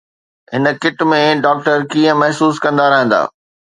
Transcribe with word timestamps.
هن 0.53 0.65
cut 0.81 0.99
۾ 1.11 1.19
doctor 1.45 1.77
ڪيئن 1.91 2.15
محسوس 2.23 2.55
ڪندا 2.63 2.85
رهندا؟ 2.93 3.21